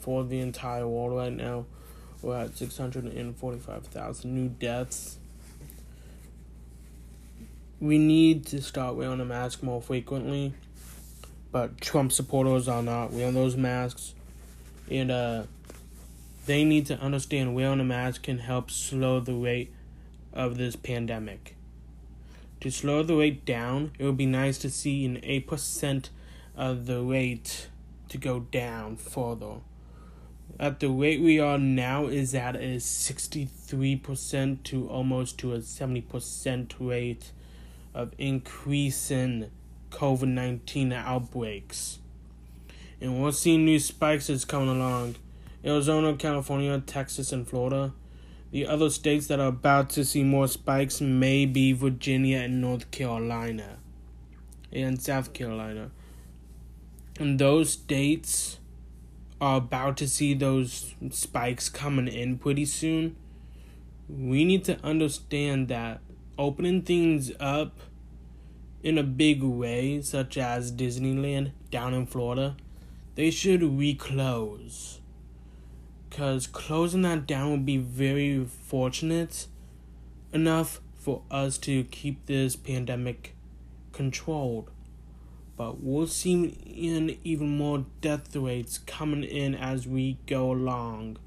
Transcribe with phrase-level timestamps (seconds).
[0.00, 1.66] for the entire world right now.
[2.22, 5.18] We're at 645,000 new deaths.
[7.80, 10.52] We need to start wearing a mask more frequently,
[11.52, 14.14] but Trump supporters are not wearing those masks.
[14.90, 15.44] And uh,
[16.46, 19.72] they need to understand wearing a mask can help slow the rate
[20.32, 21.54] of this pandemic.
[22.60, 26.08] To slow the rate down, it would be nice to see an 8%
[26.56, 27.68] of the rate
[28.08, 29.56] to go down further.
[30.60, 36.74] At the rate we are now is at a 63% to almost to a 70%
[36.80, 37.30] rate
[37.94, 39.50] of increase in
[39.90, 41.98] COVID 19 outbreaks.
[43.00, 45.16] And we're seeing new spikes that's coming along.
[45.64, 47.92] Arizona, California, Texas, and Florida.
[48.50, 52.90] The other states that are about to see more spikes may be Virginia and North
[52.90, 53.76] Carolina
[54.72, 55.90] and South Carolina.
[57.18, 58.58] And those states
[59.40, 63.16] about to see those spikes coming in pretty soon.
[64.08, 66.00] We need to understand that
[66.38, 67.78] opening things up
[68.82, 72.56] in a big way, such as Disneyland down in Florida,
[73.16, 75.00] they should reclose
[76.08, 79.46] because closing that down would be very fortunate
[80.32, 83.34] enough for us to keep this pandemic
[83.92, 84.70] controlled.
[85.58, 91.18] But we'll see in even more death rates coming in as we go along.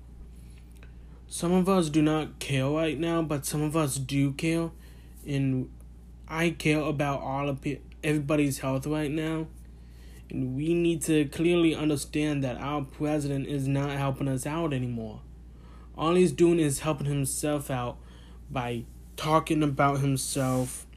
[1.27, 4.71] Some of us do not care right now, but some of us do care,
[5.27, 5.69] and
[6.29, 7.59] I care about all of
[8.05, 9.47] everybody's health right now.
[10.29, 15.19] And we need to clearly understand that our president is not helping us out anymore.
[15.97, 17.97] All he's doing is helping himself out
[18.49, 18.85] by
[19.17, 20.87] talking about himself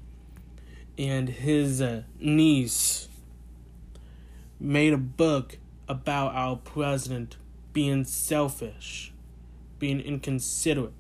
[0.97, 3.09] and his uh, niece
[4.65, 7.37] made a book about our president
[7.75, 9.13] being selfish,
[9.79, 10.95] being inconsiderate,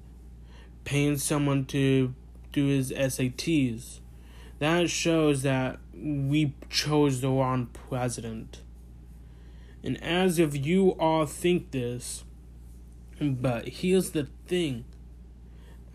[0.84, 2.14] paying someone to
[2.52, 4.00] do his SATs.
[4.58, 8.60] That shows that we chose the wrong president.
[9.82, 12.24] And as if you all think this,
[13.18, 14.84] but here's the thing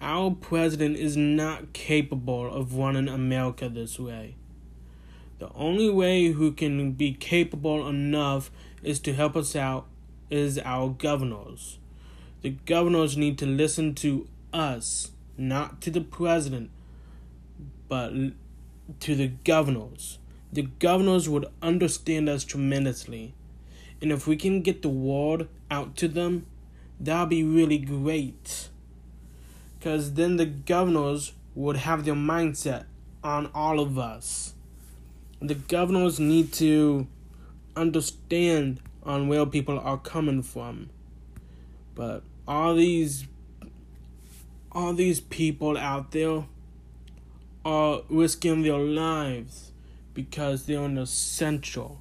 [0.01, 4.35] our president is not capable of running America this way.
[5.39, 8.51] The only way who can be capable enough
[8.83, 9.87] is to help us out
[10.29, 11.79] is our governors.
[12.41, 16.71] The governors need to listen to us, not to the president,
[17.87, 18.11] but
[18.99, 20.19] to the governors.
[20.51, 23.33] The governors would understand us tremendously.
[24.01, 26.47] And if we can get the word out to them,
[26.99, 28.69] that'll be really great.
[29.77, 32.85] Because then the governors would have their mindset
[33.23, 34.53] on all of us.
[35.41, 37.07] The governors need to
[37.75, 40.89] understand on where people are coming from.
[41.95, 43.25] But all these
[44.71, 46.45] all these people out there
[47.65, 49.71] are risking their lives
[50.13, 51.99] because they're an essential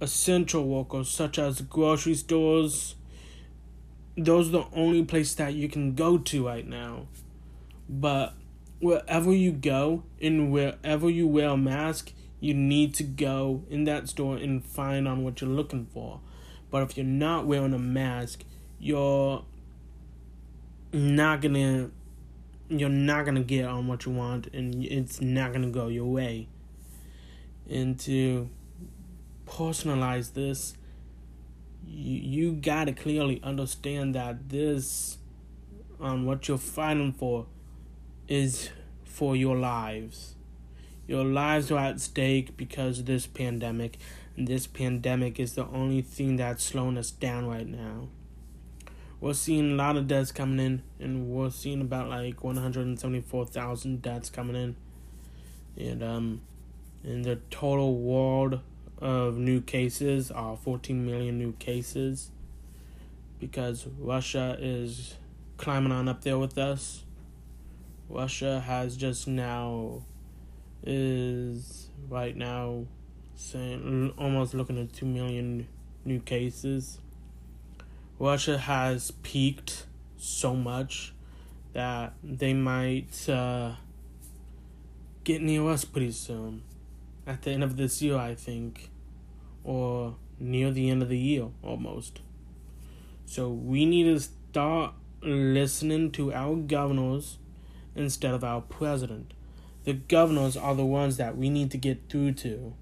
[0.00, 2.94] essential workers such as grocery stores
[4.16, 7.06] those are the only place that you can go to right now
[7.88, 8.34] but
[8.80, 12.12] wherever you go and wherever you wear a mask
[12.46, 16.20] you need to go in that store and find on what you're looking for.
[16.70, 18.44] But if you're not wearing a mask
[18.78, 19.44] you're
[20.92, 21.90] not gonna
[22.68, 26.48] you're not gonna get on what you want and it's not gonna go your way.
[27.68, 28.48] And to
[29.46, 30.74] personalize this
[31.84, 35.18] you, you gotta clearly understand that this
[36.00, 37.46] on um, what you're fighting for
[38.28, 38.70] is
[39.04, 40.34] for your lives
[41.06, 43.98] your lives are at stake because of this pandemic
[44.36, 48.08] and this pandemic is the only thing that's slowing us down right now
[49.20, 54.28] we're seeing a lot of deaths coming in, and we're seeing about like 174,000 deaths
[54.28, 54.76] coming in,
[55.76, 56.42] and um,
[57.02, 58.60] in the total world
[58.98, 62.30] of new cases are 14 million new cases,
[63.40, 65.14] because Russia is
[65.56, 67.04] climbing on up there with us.
[68.08, 70.02] Russia has just now
[70.86, 72.84] is right now
[73.34, 75.66] saying almost looking at 2 million
[76.04, 76.98] new cases
[78.18, 79.84] Russia has peaked
[80.16, 81.12] so much
[81.74, 83.74] that they might uh,
[85.22, 86.62] get near us pretty soon.
[87.26, 88.90] At the end of this year, I think.
[89.64, 92.20] Or near the end of the year, almost.
[93.26, 97.38] So we need to start listening to our governors
[97.94, 99.34] instead of our president.
[99.86, 102.74] The governors are the ones that we need to get through to.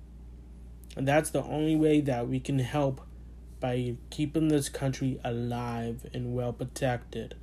[0.96, 3.02] And that's the only way that we can help
[3.60, 7.34] by keeping this country alive and well protected.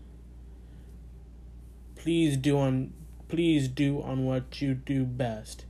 [1.96, 2.94] Please do on
[3.28, 5.66] please do on what you do best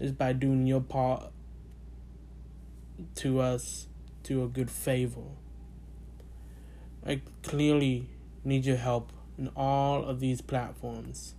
[0.00, 1.30] is by doing your part
[3.14, 3.86] to us
[4.24, 5.22] to a good favor.
[7.06, 8.08] I clearly
[8.42, 11.35] need your help in all of these platforms.